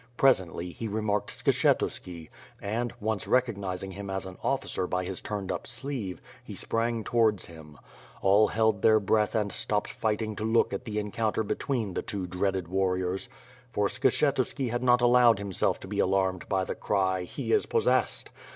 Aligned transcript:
Presently, 0.17 0.71
he 0.71 0.87
remarked 0.87 1.29
Skshetuski 1.29 2.29
and, 2.59 2.91
once 2.99 3.27
recognizing 3.27 3.91
him 3.91 4.09
as 4.09 4.25
an 4.25 4.39
officer 4.43 4.87
by 4.87 5.03
his 5.05 5.21
turned 5.21 5.51
up 5.51 5.67
sleeve, 5.67 6.19
he 6.43 6.55
sprang 6.55 7.03
towards 7.03 7.45
him. 7.45 7.77
All 8.23 8.47
held 8.47 8.81
their 8.81 8.99
breath 8.99 9.35
and 9.35 9.51
stopped 9.51 9.91
fighting 9.91 10.35
to 10.37 10.43
look 10.43 10.73
at 10.73 10.85
the 10.85 10.97
encounter 10.97 11.43
between 11.43 11.93
the 11.93 12.01
two 12.01 12.25
dreaded 12.25 12.67
warriors. 12.67 13.29
For 13.73 13.85
Skshetuski 13.89 14.71
had 14.71 14.81
not 14.81 15.01
allowed 15.01 15.37
himself 15.37 15.79
to 15.81 15.87
be 15.87 15.99
alarmed 15.99 16.49
by 16.49 16.63
the 16.63 16.73
cry 16.73 17.27
"Pie 17.27 17.43
is 17.53 17.67
possessed!" 17.67 18.31